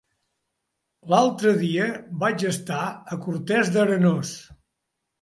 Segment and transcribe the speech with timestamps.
[1.11, 1.87] L'altre dia
[2.25, 4.37] vaig estar a Cortes d'Arenós.